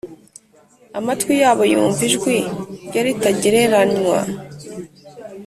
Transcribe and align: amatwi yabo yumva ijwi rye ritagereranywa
amatwi 0.99 1.33
yabo 1.43 1.63
yumva 1.71 2.01
ijwi 2.09 2.35
rye 2.87 3.01
ritagereranywa 3.05 4.19